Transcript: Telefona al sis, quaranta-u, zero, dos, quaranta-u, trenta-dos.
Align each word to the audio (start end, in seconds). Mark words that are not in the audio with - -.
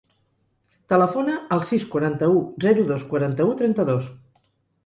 Telefona 0.93 1.35
al 1.57 1.61
sis, 1.71 1.85
quaranta-u, 1.93 2.41
zero, 2.67 2.87
dos, 2.93 3.07
quaranta-u, 3.13 3.55
trenta-dos. 3.61 4.13